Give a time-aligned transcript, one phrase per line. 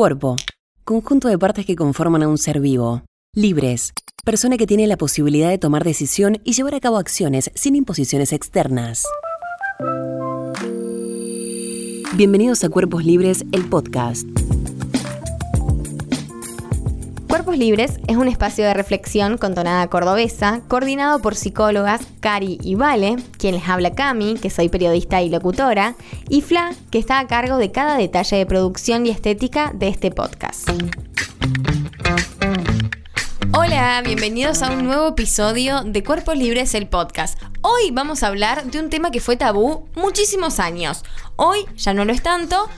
[0.00, 0.36] Cuerpo.
[0.82, 3.02] Conjunto de partes que conforman a un ser vivo.
[3.34, 3.92] Libres.
[4.24, 8.32] Persona que tiene la posibilidad de tomar decisión y llevar a cabo acciones sin imposiciones
[8.32, 9.04] externas.
[12.14, 14.26] Bienvenidos a Cuerpos Libres, el podcast.
[17.50, 22.76] Cuerpos Libres es un espacio de reflexión con tonada cordobesa, coordinado por psicólogas Cari y
[22.76, 25.96] Vale, quien les habla Cami, que soy periodista y locutora,
[26.28, 30.12] y Fla, que está a cargo de cada detalle de producción y estética de este
[30.12, 30.70] podcast.
[33.52, 37.36] Hola, bienvenidos a un nuevo episodio de Cuerpos Libres, el podcast.
[37.62, 41.02] Hoy vamos a hablar de un tema que fue tabú muchísimos años.
[41.34, 42.68] Hoy ya no lo es tanto,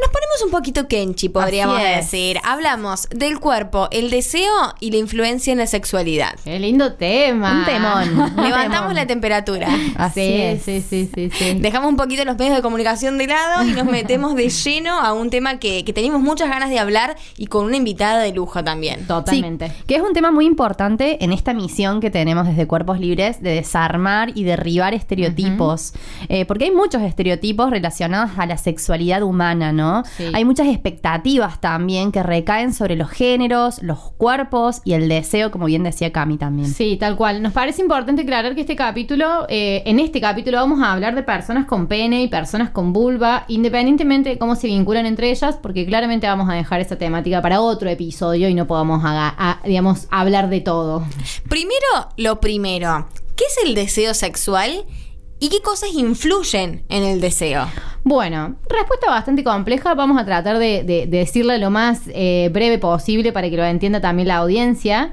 [0.00, 2.38] nos ponemos un poquito kenchi, podríamos decir.
[2.42, 6.34] Hablamos del cuerpo, el deseo y la influencia en la sexualidad.
[6.42, 7.60] Qué lindo tema.
[7.60, 8.32] Un temón.
[8.36, 9.68] Levantamos la temperatura.
[9.96, 13.72] Así sí, Sí, sí, sí, Dejamos un poquito los medios de comunicación de lado y
[13.72, 17.46] nos metemos de lleno a un tema que, que tenemos muchas ganas de hablar y
[17.46, 19.06] con una invitada de lujo también.
[19.06, 19.72] Totalmente.
[19.86, 23.50] que es un tema muy importante en esta misión que tenemos desde Cuerpos Libres de
[23.50, 25.92] desarmar y derribar estereotipos.
[26.28, 29.83] Eh, porque hay muchos estereotipos relacionados a la sexualidad humana, ¿no?
[30.32, 35.66] Hay muchas expectativas también que recaen sobre los géneros, los cuerpos y el deseo, como
[35.66, 36.68] bien decía Cami también.
[36.68, 37.42] Sí, tal cual.
[37.42, 41.22] Nos parece importante aclarar que este capítulo, eh, en este capítulo vamos a hablar de
[41.22, 45.86] personas con pene y personas con vulva, independientemente de cómo se vinculan entre ellas, porque
[45.86, 49.02] claramente vamos a dejar esa temática para otro episodio y no podamos,
[49.64, 51.04] digamos, hablar de todo.
[51.48, 54.84] Primero, lo primero, ¿qué es el deseo sexual?
[55.44, 57.66] ¿Y qué cosas influyen en el deseo?
[58.02, 59.92] Bueno, respuesta bastante compleja.
[59.92, 64.28] Vamos a tratar de, decirla lo más eh, breve posible para que lo entienda también
[64.28, 65.12] la audiencia.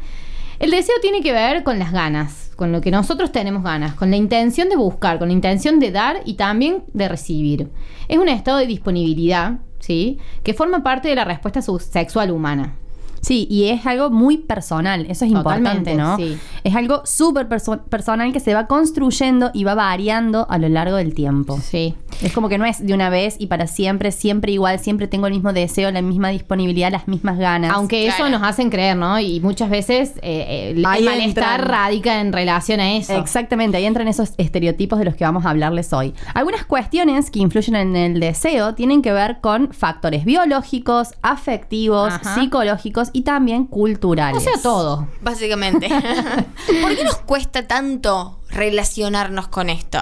[0.57, 4.09] El deseo tiene que ver con las ganas, con lo que nosotros tenemos ganas, con
[4.09, 7.67] la intención de buscar, con la intención de dar y también de recibir.
[8.07, 10.17] Es un estado de disponibilidad, ¿sí?
[10.43, 12.77] Que forma parte de la respuesta sexual humana.
[13.21, 16.17] Sí, y es algo muy personal, eso es importante, ¿no?
[16.17, 16.37] Sí.
[16.63, 21.13] Es algo súper personal que se va construyendo y va variando a lo largo del
[21.13, 21.59] tiempo.
[21.61, 21.95] Sí.
[22.21, 25.27] Es como que no es de una vez y para siempre, siempre igual, siempre tengo
[25.27, 27.71] el mismo deseo, la misma disponibilidad, las mismas ganas.
[27.73, 29.19] Aunque eso nos hacen creer, ¿no?
[29.19, 33.15] Y muchas veces eh, eh el malestar radica en relación a eso.
[33.15, 36.13] Exactamente, ahí entran esos estereotipos de los que vamos a hablarles hoy.
[36.33, 43.10] Algunas cuestiones que influyen en el deseo tienen que ver con factores biológicos, afectivos, psicológicos
[43.13, 44.37] y también culturales.
[44.37, 45.07] O sea, todo.
[45.21, 45.87] Básicamente.
[46.81, 49.99] ¿Por qué nos cuesta tanto relacionarnos con esto?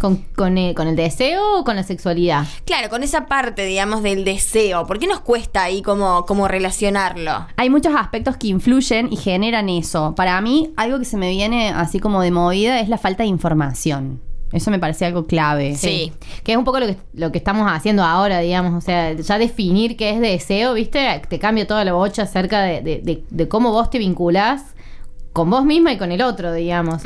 [0.00, 2.46] ¿Con, eh, ¿Con, el, deseo o con la sexualidad?
[2.64, 4.86] Claro, con esa parte, digamos, del deseo.
[4.86, 7.46] ¿Por qué nos cuesta ahí como, como relacionarlo?
[7.56, 10.14] Hay muchos aspectos que influyen y generan eso.
[10.14, 13.28] Para mí, algo que se me viene así como de movida es la falta de
[13.28, 14.22] información.
[14.52, 15.76] Eso me parece algo clave.
[15.76, 16.12] Sí.
[16.42, 18.74] Que es un poco lo que, lo que estamos haciendo ahora, digamos.
[18.74, 21.22] O sea, ya definir qué es deseo, ¿viste?
[21.28, 24.74] Te cambia toda la bocha acerca de, cómo vos te vinculás
[25.32, 27.02] con vos misma y con el otro, digamos.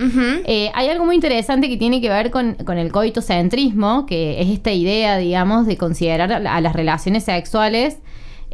[0.46, 4.48] Eh, hay algo muy interesante que tiene que ver con, con, el coitocentrismo, que es
[4.48, 7.98] esta idea, digamos, de considerar a las relaciones sexuales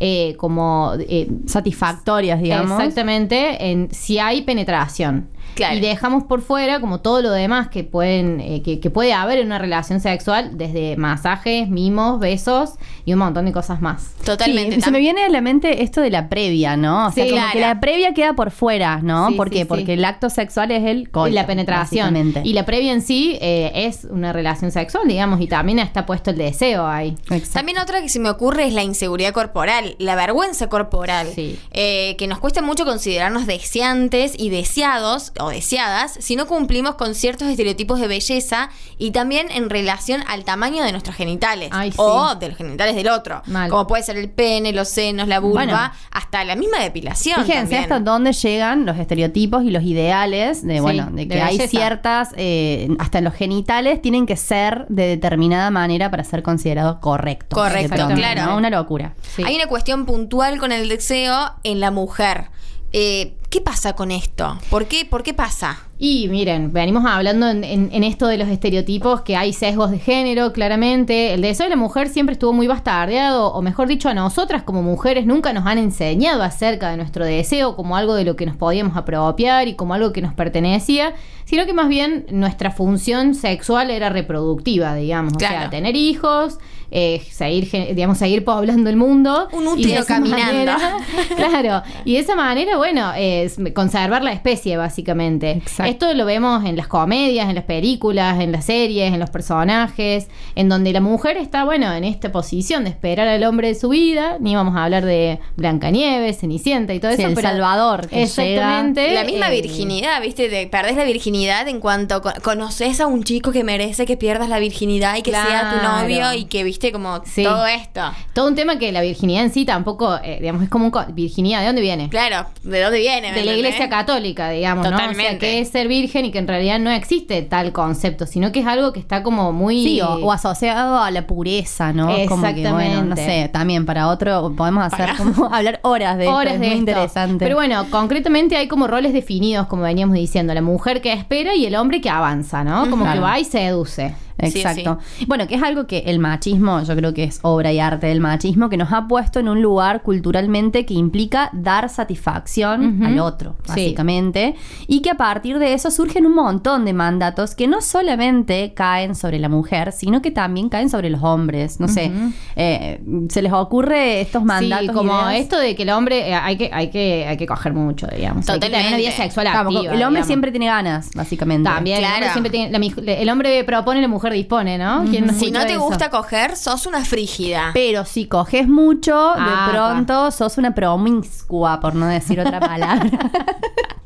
[0.00, 2.80] eh, como eh, satisfactorias, digamos.
[2.80, 5.28] Exactamente, en si hay penetración.
[5.72, 9.46] Y dejamos por fuera como todo lo demás que pueden eh, que, puede haber en
[9.46, 12.74] una relación sexual, desde masajes, mimos, besos
[13.04, 14.14] y un montón de cosas más.
[14.24, 14.80] Totalmente.
[14.80, 17.08] se me viene a la mente esto de la previa, ¿no?
[17.08, 19.28] O sea, como que la previa queda por fuera, ¿no?
[19.36, 19.66] ¿Por qué?
[19.66, 22.16] Porque el acto sexual es el coito, Y la penetración.
[22.42, 26.30] Y la previa en sí eh, es una relación sexual, digamos, y también está puesto
[26.30, 27.16] el deseo ahí.
[27.52, 31.28] También otra que se me ocurre es la inseguridad corporal, la vergüenza corporal.
[31.72, 37.14] Eh, que nos cuesta mucho considerarnos deseantes y deseados o deseadas si no cumplimos con
[37.14, 42.48] ciertos estereotipos de belleza y también en relación al tamaño de nuestros genitales o de
[42.48, 43.42] los genitales del otro.
[43.68, 47.44] Como puede ser el pene, los senos, la vulva, hasta la misma depilación.
[47.44, 52.30] Fíjense hasta dónde llegan los estereotipos y los ideales de, bueno, de que hay ciertas,
[52.36, 57.58] eh, hasta los genitales tienen que ser de determinada manera para ser considerados correctos.
[57.58, 58.56] Correcto, claro.
[58.56, 59.14] Una locura.
[59.44, 62.50] Hay una cuestión puntual con el deseo en la mujer.
[62.92, 64.56] Eh, ¿Qué pasa con esto?
[64.70, 65.91] ¿Por qué, ¿Por qué pasa?
[65.98, 71.34] Y miren, venimos hablando en, esto de los estereotipos que hay sesgos de género, claramente.
[71.34, 74.82] El deseo de la mujer siempre estuvo muy bastardeado, o mejor dicho, a nosotras como
[74.82, 78.56] mujeres nunca nos han enseñado acerca de nuestro deseo como algo de lo que nos
[78.56, 81.12] podíamos apropiar y como algo que nos pertenecía,
[81.44, 85.34] sino que más bien nuestra función sexual era reproductiva, digamos.
[85.36, 86.58] O sea, tener hijos,
[86.92, 89.48] eh, seguir, digamos, seguir poblando el mundo.
[89.53, 90.72] Un útero caminando.
[91.36, 91.82] claro.
[92.04, 93.40] Y de esa manera, bueno, eh,
[93.75, 95.63] conservar la especie, básicamente.
[95.84, 100.28] Esto lo vemos en las comedias, en las películas, en las series, en los personajes,
[100.54, 103.89] en donde la mujer está, bueno, en esta posición de esperar al hombre de su
[103.91, 104.37] vida.
[104.41, 107.27] Ni vamos a hablar de Blancanieves, Cenicienta y todo eso.
[107.27, 108.09] El Salvador.
[108.10, 109.13] exactamente.
[109.13, 110.48] la misma eh, virginidad, ¿viste?
[110.48, 114.59] De, perdés la virginidad en cuanto conoces a un chico que merece que pierdas la
[114.59, 118.03] virginidad y que sea tu novio y que, viste, como todo esto.
[118.33, 120.91] Todo un tema que la virginidad en sí tampoco, eh, digamos, es como un...
[121.15, 122.09] ¿Virginidad de dónde viene?
[122.09, 123.29] Claro, ¿de dónde viene?
[123.34, 125.22] De la iglesia católica, digamos, Totalmente.
[125.22, 125.28] ¿no?
[125.28, 128.53] O sea, que es ser virgen y que en realidad no existe tal concepto, sino
[128.53, 129.82] que es algo que está como muy...
[129.82, 132.10] Sí, o, asociado a la pureza, ¿no?
[132.10, 132.68] Exactamente.
[132.68, 136.54] Como que, bueno, no sé, también para otro podemos hacer como hablar horas de horas
[136.54, 137.44] esto, de muy interesante.
[137.44, 141.66] Pero bueno, concretamente hay como roles definidos, como veníamos diciendo, la mujer que espera y
[141.66, 142.88] el hombre que avanza, ¿no?
[142.91, 144.15] Como que va y seduce.
[144.42, 144.98] Exacto.
[145.27, 148.21] Bueno, que es algo que el machismo, yo creo que es obra y arte del
[148.21, 153.57] machismo, que nos ha puesto en un lugar culturalmente que implica dar satisfacción al otro,
[153.66, 154.54] básicamente.
[154.87, 159.15] Y que a partir de eso surgen un montón de mandatos que no solamente caen
[159.15, 161.81] sobre la mujer, sino que también caen sobre los hombres.
[161.81, 162.10] No sé,
[162.57, 164.95] eh, se les ocurre estos mandatos.
[164.95, 168.07] Como esto de que el hombre eh, hay, que, hay, que, hay que coger mucho,
[168.07, 168.47] digamos.
[168.47, 168.89] Totalmente.
[168.89, 171.69] una vida sexual activa, El hombre siempre tiene ganas, básicamente.
[171.69, 172.16] También, claro.
[172.16, 175.06] el, hombre siempre tiene, el hombre propone, la mujer dispone, ¿no?
[175.32, 177.71] si no te gusta coger, sos una frígida.
[177.74, 183.10] Pero si coges mucho, de ah, pronto sos una promiscua, por no decir otra palabra.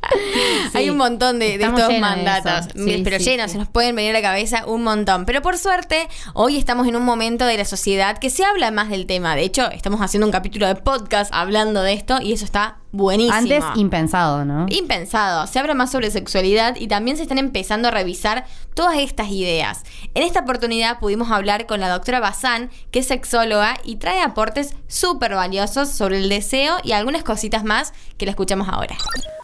[0.73, 4.65] Hay un montón de, estos mandatos, pero llenos, se nos pueden venir a la cabeza
[4.65, 5.25] un montón.
[5.25, 8.89] Pero por suerte, hoy estamos en un momento de la sociedad que se habla más
[8.89, 9.35] del tema.
[9.35, 13.35] De hecho, estamos haciendo un capítulo de podcast hablando de esto y eso está buenísimo.
[13.35, 14.65] Antes impensado, ¿no?
[14.69, 15.45] Impensado.
[15.47, 19.83] Se habla más sobre sexualidad y también se están empezando a revisar todas estas ideas.
[20.13, 24.75] En esta oportunidad pudimos hablar con la doctora Bazán, que es sexóloga y trae aportes
[24.87, 28.95] súper valiosos sobre el deseo y algunas cositas más que la escuchamos ahora.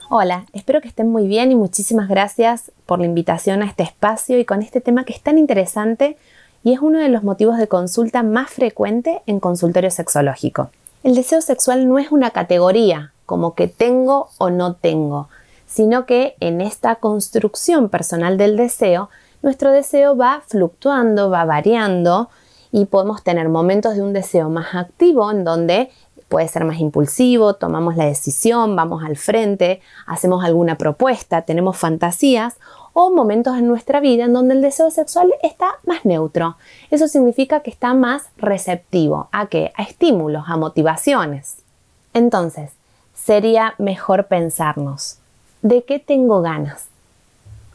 [0.09, 4.39] Hola, espero que estén muy bien y muchísimas gracias por la invitación a este espacio
[4.39, 6.17] y con este tema que es tan interesante
[6.63, 10.69] y es uno de los motivos de consulta más frecuente en consultorio sexológico.
[11.03, 15.29] El deseo sexual no es una categoría como que tengo o no tengo,
[15.65, 19.09] sino que en esta construcción personal del deseo,
[19.41, 22.27] nuestro deseo va fluctuando, va variando
[22.73, 25.91] y podemos tener momentos de un deseo más activo en donde
[26.27, 32.57] puede ser más impulsivo, tomamos la decisión, vamos al frente, hacemos alguna propuesta, tenemos fantasías
[32.91, 36.57] o momentos en nuestra vida en donde el deseo sexual está más neutro.
[36.89, 39.71] Eso significa que está más receptivo a qué?
[39.77, 41.59] A estímulos, a motivaciones.
[42.13, 42.71] Entonces,
[43.23, 45.17] sería mejor pensarnos,
[45.61, 46.87] ¿de qué tengo ganas?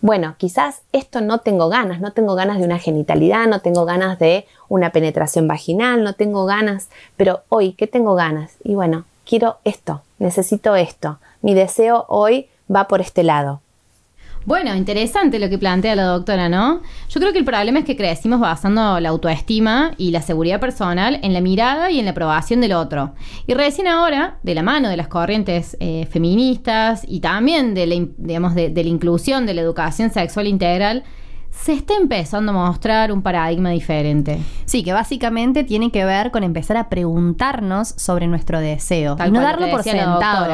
[0.01, 4.19] Bueno, quizás esto no tengo ganas, no tengo ganas de una genitalidad, no tengo ganas
[4.19, 8.53] de una penetración vaginal, no tengo ganas, pero hoy, ¿qué tengo ganas?
[8.63, 13.61] Y bueno, quiero esto, necesito esto, mi deseo hoy va por este lado.
[14.47, 16.81] Bueno, interesante lo que plantea la doctora, ¿no?
[17.09, 21.19] Yo creo que el problema es que crecimos basando la autoestima y la seguridad personal
[21.25, 23.13] en la mirada y en la aprobación del otro.
[23.49, 28.07] Y recién ahora, de la mano de las corrientes eh, feministas y también de la,
[28.19, 31.03] digamos, de la inclusión de la educación sexual integral,
[31.63, 34.39] se está empezando a mostrar un paradigma diferente.
[34.67, 39.17] Sí, que básicamente tiene que ver con empezar a preguntarnos sobre nuestro deseo.
[39.27, 40.47] y no darlo por sentado.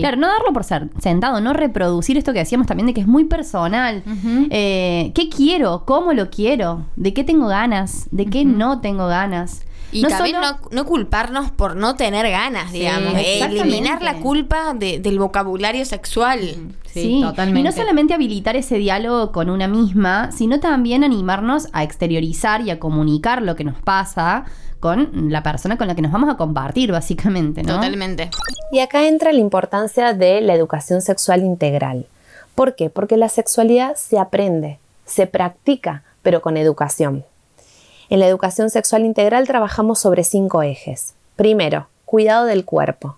[0.00, 3.24] Claro, no darlo por sentado, no reproducir esto que decíamos también de que es muy
[3.24, 4.02] personal.
[4.50, 5.84] Eh, ¿Qué quiero?
[5.84, 6.86] ¿Cómo lo quiero?
[6.96, 8.08] ¿De qué tengo ganas?
[8.10, 9.62] ¿De qué no tengo ganas?
[9.98, 10.36] Y también
[10.70, 13.14] no, culparnos por no tener ganas, digamos.
[13.16, 16.40] eliminar la culpa del vocabulario sexual.
[16.92, 17.60] Sí, totalmente.
[17.60, 22.70] Y no solamente habilitar ese diálogo con una misma, sino también animarnos a exteriorizar y
[22.70, 24.44] a comunicar lo que nos pasa
[24.80, 27.74] con la persona con la que nos vamos a compartir, básicamente, ¿no?
[27.74, 28.30] Totalmente.
[28.72, 32.06] Y acá entra la importancia de la educación sexual integral.
[32.54, 32.88] ¿Por qué?
[32.90, 37.24] Porque la sexualidad se aprende, se practica, pero con educación.
[38.08, 41.14] En la educación sexual integral trabajamos sobre cinco ejes.
[41.34, 43.16] Primero, cuidado del cuerpo.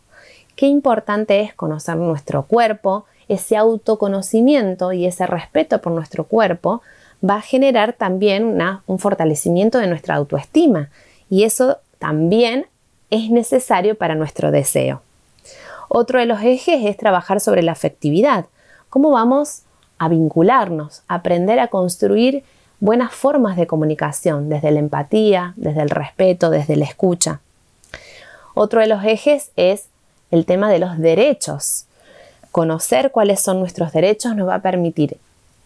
[0.57, 6.81] Qué importante es conocer nuestro cuerpo, ese autoconocimiento y ese respeto por nuestro cuerpo
[7.23, 10.89] va a generar también un fortalecimiento de nuestra autoestima
[11.29, 12.67] y eso también
[13.11, 15.03] es necesario para nuestro deseo.
[15.89, 18.47] Otro de los ejes es trabajar sobre la afectividad,
[18.89, 19.63] cómo vamos
[19.99, 22.43] a vincularnos, aprender a construir
[22.81, 27.41] buenas formas de comunicación, desde la empatía, desde el respeto, desde la escucha.
[28.55, 29.87] Otro de los ejes es
[30.31, 31.87] el tema de los derechos.
[32.53, 35.19] Conocer cuáles son nuestros derechos nos va a permitir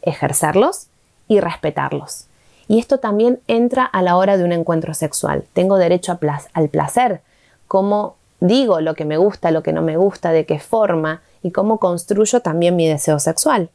[0.03, 0.87] ejercerlos
[1.29, 2.27] y respetarlos.
[2.69, 5.45] Y esto también entra a la hora de un encuentro sexual.
[5.53, 6.19] Tengo derecho
[6.55, 7.21] al placer.
[7.69, 11.53] ¿Cómo digo lo que me gusta, lo que no me gusta, de qué forma y
[11.53, 13.71] cómo construyo también mi deseo sexual.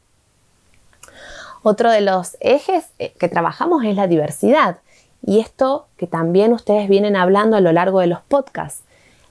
[1.62, 4.78] Otro de los ejes eh, que trabajamos es la diversidad.
[5.24, 8.82] Y esto que también ustedes vienen hablando a lo largo de los podcasts.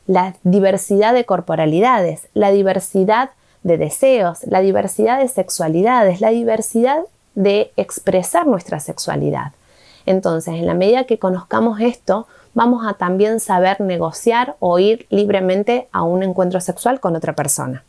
[0.06, 3.32] La diversidad de corporalidades, la diversidad
[3.64, 7.00] de deseos, la diversidad de sexualidades, la diversidad
[7.36, 9.52] de expresar nuestra sexualidad.
[10.06, 15.90] Entonces, en la medida que conozcamos esto, vamos a también saber negociar o ir libremente
[15.92, 17.84] a un encuentro sexual con otra persona.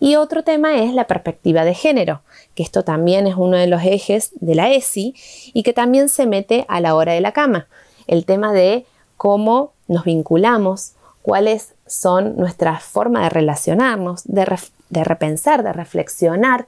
[0.00, 2.22] Y otro tema es la perspectiva de género,
[2.54, 5.14] que esto también es uno de los ejes de la ESI
[5.52, 7.68] y que también se mete a la hora de la cama.
[8.06, 8.86] El tema de
[9.18, 16.66] cómo nos vinculamos, cuáles son nuestras formas de relacionarnos, de, de repensar, de reflexionar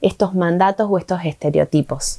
[0.00, 2.18] estos mandatos o estos estereotipos.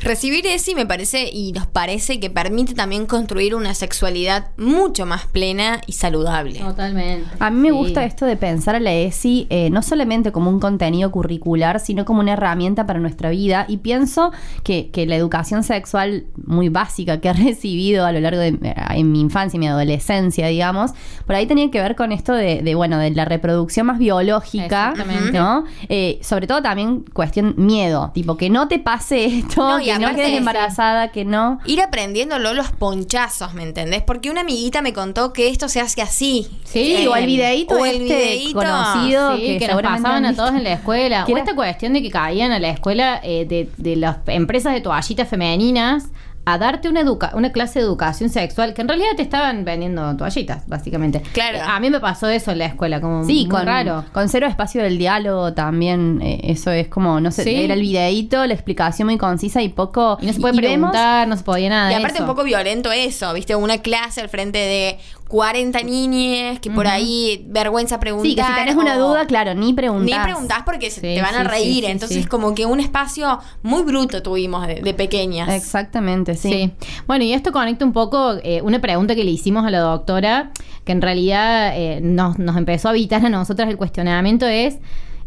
[0.00, 5.26] Recibir ESI me parece y nos parece que permite también construir una sexualidad mucho más
[5.26, 6.60] plena y saludable.
[6.60, 7.28] Totalmente.
[7.40, 10.60] A mí me gusta esto de pensar a la ESI eh, no solamente como un
[10.60, 13.64] contenido curricular, sino como una herramienta para nuestra vida.
[13.68, 18.58] Y pienso que, la educación sexual muy básica que he recibido a lo largo de
[18.90, 20.90] en mi infancia y mi adolescencia, digamos,
[21.24, 24.92] por ahí tenía que ver con esto de, bueno, de la reproducción más biológica,
[25.32, 25.64] ¿no?
[25.88, 30.36] Eh, sobre todo también cuestión miedo, tipo que no te pase esto que no quedes
[30.36, 31.60] embarazada, que no.
[31.64, 34.02] Ir aprendiéndolo los ponchazos, ¿me entendés?
[34.02, 36.48] Porque una amiguita me contó que esto se hace así.
[36.64, 40.74] Sí, o el videíto o el este conocido que, nos pasaban a todos en la
[40.74, 41.24] escuela.
[41.28, 44.80] O esta cuestión de que caían a la escuela eh, de, de las empresas de
[44.80, 46.08] toallitas femeninas
[46.52, 50.16] a darte una, educa una clase de educación sexual que en realidad te estaban vendiendo
[50.16, 51.20] toallitas, básicamente.
[51.32, 51.58] Claro.
[51.62, 54.04] A mí me pasó eso en la escuela, como sí, con, raro.
[54.12, 58.46] Con cero espacio del diálogo también, eh, eso es como, no sé, era el videíto,
[58.46, 60.18] la explicación muy concisa y poco...
[60.20, 61.92] Y no se puede preguntar, no se podía nada.
[61.92, 66.70] Y aparte un poco violento eso, viste, una clase al frente de 40 niñas que
[66.70, 68.28] por ahí vergüenza preguntar.
[68.28, 70.18] Sí, que si tenés una duda, claro, ni preguntás.
[70.18, 71.84] Ni preguntás porque se te van a reír.
[71.84, 75.50] Entonces, como que un espacio muy bruto tuvimos de, pequeñas.
[75.50, 76.72] Exactamente, sí.
[77.06, 80.50] Bueno, y esto conecta un poco eh, una pregunta que le hicimos a la doctora,
[80.84, 84.78] que en realidad eh, nos, nos empezó a evitar a nosotras el cuestionamiento es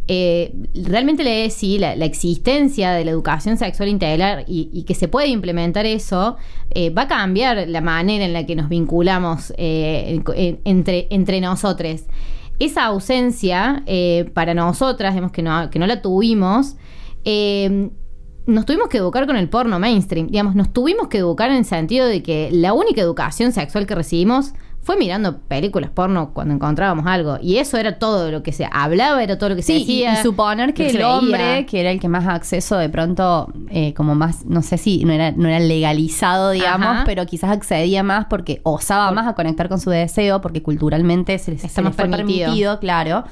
[0.07, 5.27] eh, realmente le sí, la, existencia de la educación sexual integral y, que se puede
[5.27, 6.37] implementar eso,
[6.71, 10.21] eh, va a cambiar la manera en la que nos vinculamos eh,
[10.65, 12.01] entre, entre nosotros.
[12.59, 13.83] Esa ausencia
[14.33, 16.75] para nosotras, digamos que no, que no la tuvimos,
[18.45, 20.27] nos tuvimos que educar con el porno mainstream.
[20.27, 23.95] Digamos, nos tuvimos que educar en el sentido de que la única educación sexual que
[23.95, 24.53] recibimos
[24.83, 27.37] fue mirando películas porno cuando encontrábamos algo.
[27.41, 30.19] Y eso era todo lo que se hablaba, era todo lo que se decía.
[30.19, 34.15] Y, suponer que, el hombre, que era el que más acceso de pronto, eh, como
[34.15, 38.59] más, no sé si no era, no era legalizado, digamos, pero quizás accedía más porque
[38.63, 43.23] osaba más a conectar con su deseo, porque culturalmente se les, está permitido, claro.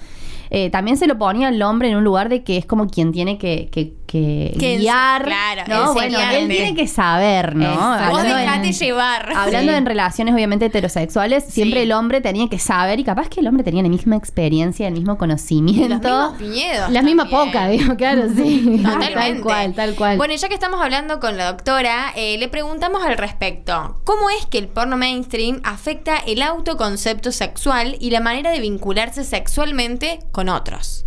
[0.51, 3.11] Eh, también se lo ponía al hombre en un lugar de que es como quien
[3.11, 5.23] tiene que, que, guiar.
[5.23, 5.93] Claro, ¿no?
[5.93, 7.97] Bueno, él tiene que saber, ¿no?
[8.09, 9.31] Vos dejate llevar.
[9.35, 13.47] Hablando en relaciones obviamente heterosexuales, siempre el hombre tenía que saber y capaz que el
[13.47, 16.09] hombre tenía la misma experiencia, el mismo conocimiento.
[16.09, 16.91] los mismos miedos.
[16.91, 18.81] La misma poca, digo, claro, sí.
[18.83, 20.17] tal cual, tal cual.
[20.17, 23.97] Bueno, ya que estamos hablando con la doctora, eh, le preguntamos al respecto.
[24.03, 29.23] ¿Cómo es que el porno mainstream afecta el autoconcepto sexual y la manera de vincularse
[29.23, 31.03] sexualmente con otros.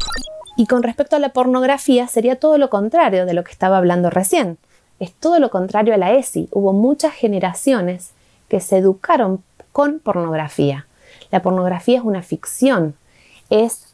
[0.56, 4.10] Y con respecto a la pornografía sería todo lo contrario de lo que estaba hablando
[4.10, 4.58] recién.
[5.00, 6.48] Es todo lo contrario a la ESI.
[6.52, 8.10] Hubo muchas generaciones
[8.48, 10.86] que se educaron con pornografía.
[11.30, 12.94] La pornografía es una ficción,
[13.48, 13.92] es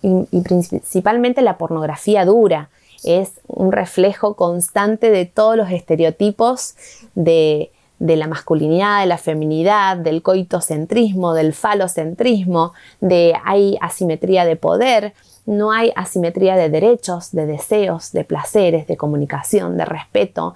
[0.00, 2.70] y, principalmente la pornografía dura,
[3.04, 6.74] es un reflejo constante de todos los estereotipos
[7.14, 14.56] de, de la masculinidad, de la feminidad, del coitocentrismo, del falocentrismo, de hay asimetría de
[14.56, 15.14] poder,
[15.46, 20.54] no hay asimetría de derechos, de deseos, de placeres, de comunicación, de respeto.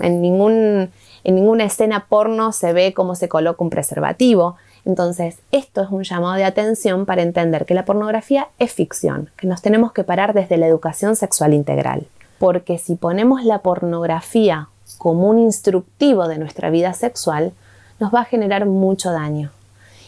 [0.00, 0.90] en, ningún,
[1.24, 4.56] en ninguna escena porno se ve cómo se coloca un preservativo.
[4.86, 9.46] Entonces, esto es un llamado de atención para entender que la pornografía es ficción, que
[9.46, 12.06] nos tenemos que parar desde la educación sexual integral.
[12.38, 17.52] Porque si ponemos la pornografía como un instructivo de nuestra vida sexual,
[17.98, 19.50] nos va a generar mucho daño.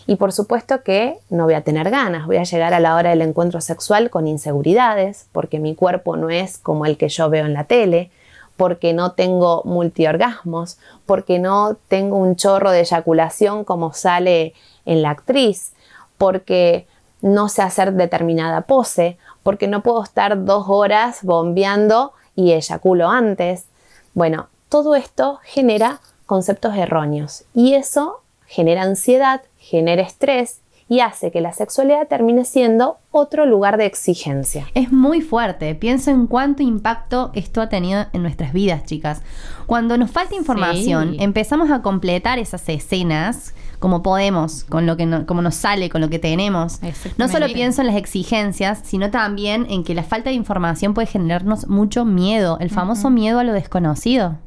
[0.07, 3.11] Y por supuesto que no voy a tener ganas, voy a llegar a la hora
[3.11, 7.47] del encuentro sexual con inseguridades, porque mi cuerpo no es como el que yo veo
[7.47, 8.11] en la tele,
[8.57, 15.11] porque no tengo multiorgasmos, porque no tengo un chorro de eyaculación como sale en la
[15.11, 15.73] actriz,
[16.19, 16.87] porque
[17.21, 23.67] no sé hacer determinada pose, porque no puedo estar dos horas bombeando y eyaculo antes.
[24.15, 31.43] Bueno, todo esto genera conceptos erróneos y eso genera ansiedad, genera estrés y hace que
[31.43, 34.67] la sexualidad termine siendo otro lugar de exigencia.
[34.73, 35.75] Es muy fuerte.
[35.75, 39.21] Pienso en cuánto impacto esto ha tenido en nuestras vidas, chicas.
[39.67, 45.43] Cuando nos falta información, empezamos a completar esas escenas como podemos, con lo que como
[45.43, 46.79] nos sale, con lo que tenemos.
[47.19, 51.09] No solo pienso en las exigencias, sino también en que la falta de información puede
[51.09, 54.39] generarnos mucho miedo, el famoso miedo a lo desconocido.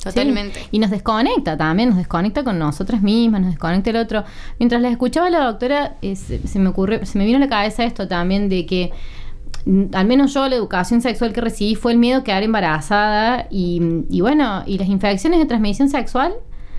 [0.00, 0.60] Totalmente.
[0.70, 4.22] Y nos desconecta también, nos desconecta con nosotras mismas, nos desconecta el otro.
[4.60, 7.82] Mientras les escuchaba a la doctora, se, me ocurrió, se me vino a la cabeza
[7.82, 8.92] esto también de que
[9.66, 13.48] mm, al menos yo la educación sexual que recibí fue el miedo a quedar embarazada
[13.50, 16.32] y, y bueno, y las infecciones de transmisión sexual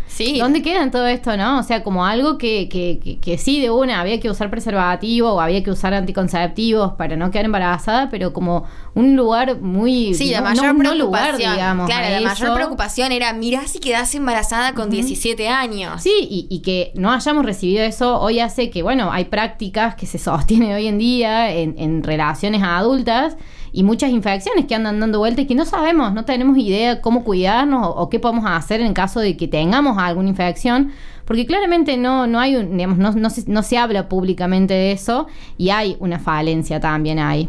[0.10, 0.40] Sí.
[0.40, 1.60] ¿Dónde queda en todo esto, no?
[1.60, 5.40] O sea, como algo que, que, que, sí, de una, había que usar preservativo o
[5.40, 10.16] había que usar anticonceptivos para no quedar embarazada, pero como un lugar muy...
[10.16, 11.54] Sí, la mayor preocupación.
[11.54, 11.86] digamos.
[11.86, 16.02] Claro, la mayor preocupación era, mirá si quedás embarazada con 17 años.
[16.02, 20.08] Sí, y, y, que no hayamos recibido eso hoy hace que, bueno, hay prácticas que
[20.08, 23.38] se sostienen hoy en día en, en relaciones adultas
[23.72, 27.24] y muchas infecciones que andan dando vueltas y que no sabemos, no tenemos idea cómo
[27.24, 30.92] cuidarnos o, qué podemos hacer en caso de que tengamos alguna infección
[31.30, 34.92] porque claramente no, no hay un, digamos, no, no, se, no se habla públicamente de
[34.92, 35.28] eso
[35.60, 37.48] y hay una falencia también ahí.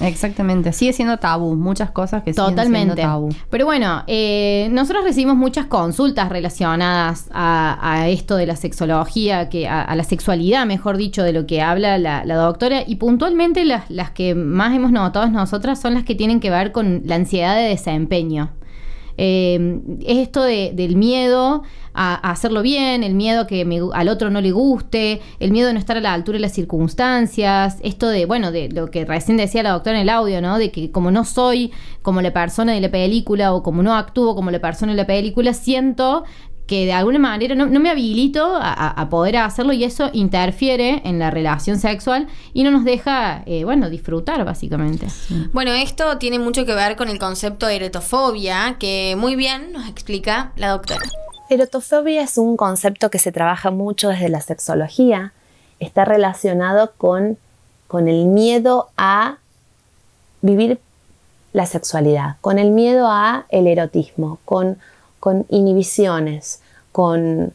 [0.00, 2.64] exactamente, sigue siendo tabú, muchas cosas que Totalmente.
[2.64, 3.28] siguen siendo tabú.
[3.50, 9.92] Pero bueno, eh, nosotros recibimos muchas consultas relacionadas a, esto de la sexología, que a,
[9.96, 14.36] la sexualidad, mejor dicho, de lo que habla la, doctora, y puntualmente las, las que
[14.36, 18.50] más hemos notado nosotras son las que tienen que ver con la ansiedad de desempeño.
[19.18, 24.52] Eh, es esto del miedo a, hacerlo bien, el miedo que al otro no le
[24.52, 28.52] guste, el miedo de no estar a la altura de las circunstancias, esto de, bueno,
[28.52, 30.58] de lo que recién decía la doctora en el audio, ¿no?
[30.58, 31.72] De que como no soy
[32.02, 35.06] como la persona de la película o como no actúo como la persona de la
[35.06, 36.22] película, siento
[36.68, 41.30] que de alguna manera no, me habilito a, poder hacerlo y eso interfiere en la
[41.30, 45.06] relación sexual y no nos deja, eh, bueno, disfrutar básicamente.
[45.54, 49.88] Bueno, esto tiene mucho que ver con el concepto de eretofobia que muy bien nos
[49.88, 51.00] explica la doctora.
[51.48, 55.32] Erotofobia es un concepto que se trabaja mucho desde la sexología.
[55.80, 57.38] Está relacionado con,
[57.86, 59.38] con el miedo a
[60.42, 60.80] vivir
[61.54, 64.76] la sexualidad, con el miedo a el erotismo, con
[65.20, 66.60] con inhibiciones,
[66.92, 67.54] con,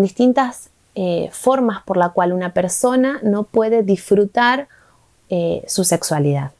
[0.00, 4.68] distintas eh, formas por la cual una persona no puede disfrutar
[5.28, 6.52] eh, su sexualidad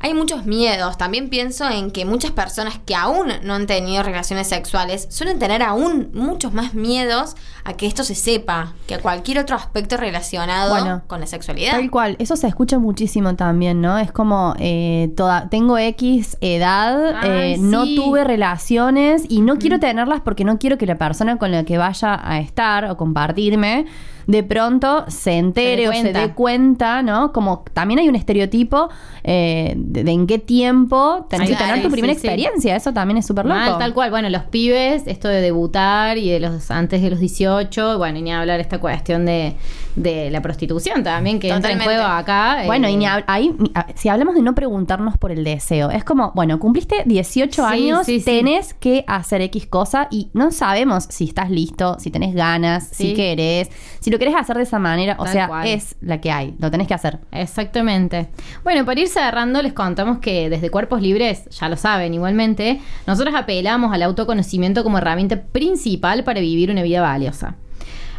[0.00, 0.96] hay muchos miedos.
[0.96, 5.62] También pienso en que muchas personas que aún no han tenido relaciones sexuales suelen tener
[5.62, 7.36] aún muchos más miedos
[7.70, 11.72] a que esto se sepa que a cualquier otro aspecto relacionado con la sexualidad.
[11.72, 13.98] Tal cual, eso se escucha muchísimo también, ¿no?
[13.98, 20.20] Es como, eh, toda, tengo X edad, eh, no tuve relaciones y no quiero tenerlas
[20.20, 23.86] porque no quiero que la persona con la que vaya a estar o compartirme
[24.30, 27.32] de pronto se entere o se dé cuenta, ¿no?
[27.32, 28.88] Como también hay un estereotipo
[29.24, 32.76] eh, de, en qué tiempo tenés que tener tu primera experiencia.
[32.76, 33.78] Eso también es súper loco.
[33.78, 34.10] tal cual.
[34.10, 37.59] Bueno, los pibes, esto de debutar y de los antes de los 18,
[37.98, 39.54] bueno, y ni hablar esta cuestión de,
[39.96, 42.62] de la prostitución también que entra en juego acá.
[42.66, 43.24] Bueno, y ni eh.
[43.26, 43.54] ahí,
[43.94, 48.74] si hablamos de no preguntarnos por el deseo, es como, bueno, cumpliste 18 años, tenés
[48.74, 53.68] que hacer X cosa y no sabemos si estás listo, si tenés ganas, si querés,
[54.00, 56.86] si lo querés hacer de esa manera, o sea, es la que hay, lo tenés
[56.86, 57.18] que hacer.
[57.32, 58.28] Exactamente.
[58.64, 63.34] Bueno, para ir cerrando, les contamos que desde Cuerpos Libres, ya lo saben igualmente, nosotros
[63.34, 67.56] apelamos al autoconocimiento como herramienta principal para vivir una vida valiosa.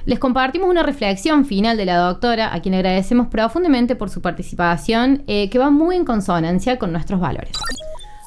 [0.06, 5.24] Les compartimos una reflexión final de la doctora, a quien agradecemos profundamente por su participación,
[5.28, 7.52] eh, que va muy en consonancia con nuestros valores.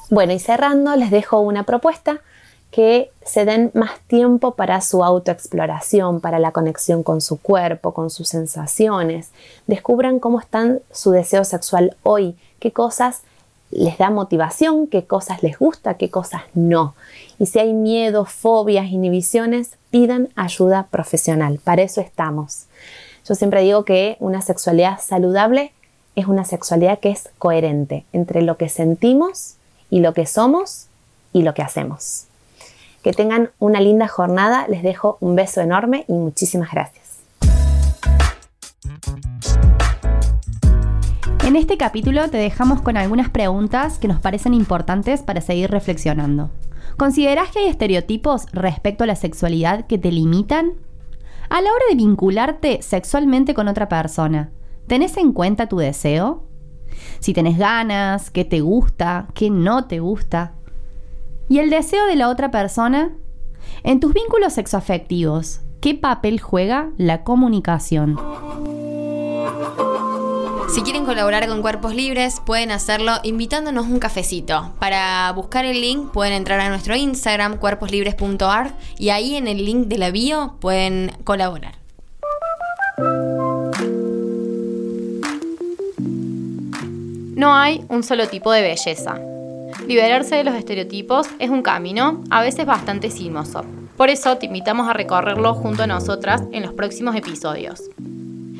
[0.09, 2.21] Bueno, y cerrando, les dejo una propuesta
[2.71, 8.09] que se den más tiempo para su autoexploración, para la conexión con su cuerpo, con
[8.09, 9.31] sus sensaciones.
[9.67, 13.23] Descubran cómo está su deseo sexual hoy, qué cosas
[13.71, 16.95] les da motivación, qué cosas les gusta, qué cosas no.
[17.39, 21.59] Y si hay miedo, fobias, inhibiciones, pidan ayuda profesional.
[21.63, 22.65] Para eso estamos.
[23.27, 25.71] Yo siempre digo que una sexualidad saludable
[26.15, 29.55] es una sexualidad que es coherente entre lo que sentimos
[29.89, 30.87] y lo que somos
[31.33, 32.25] y lo que hacemos.
[33.03, 37.05] Que tengan una linda jornada, les dejo un beso enorme y muchísimas gracias.
[41.45, 46.49] En este capítulo te dejamos con algunas preguntas que nos parecen importantes para seguir reflexionando.
[46.97, 50.73] ¿Consideras que hay estereotipos respecto a la sexualidad que te limitan?
[51.49, 54.49] A la hora de vincularte sexualmente con otra persona,
[54.87, 56.43] ¿tenés en cuenta tu deseo?
[57.19, 60.53] Si tenés ganas, qué te gusta, qué no te gusta,
[61.47, 63.11] ¿Y el deseo de la otra persona?
[63.83, 68.17] En tus vínculos sexoafectivos, ¿qué papel juega la comunicación?
[70.73, 74.73] Si quieren colaborar con Cuerpos Libres, pueden hacerlo invitándonos un cafecito.
[74.79, 79.87] Para buscar el link pueden entrar a nuestro Instagram, cuerposlibres.art, y ahí en el link
[79.87, 81.75] de la bio pueden colaborar.
[87.35, 89.19] No hay un solo tipo de belleza.
[89.87, 93.63] Liberarse de los estereotipos es un camino, a veces bastante sinuoso.
[93.97, 97.83] Por eso te invitamos a recorrerlo junto a nosotras en los próximos episodios.